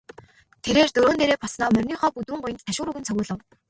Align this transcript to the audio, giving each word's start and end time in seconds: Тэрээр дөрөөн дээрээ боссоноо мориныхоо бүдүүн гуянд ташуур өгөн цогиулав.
Тэрээр 0.63 0.89
дөрөөн 0.95 1.19
дээрээ 1.19 1.37
боссоноо 1.41 1.69
мориныхоо 1.73 2.11
бүдүүн 2.15 2.41
гуянд 2.41 2.63
ташуур 2.67 2.89
өгөн 2.91 3.07
цогиулав. 3.07 3.39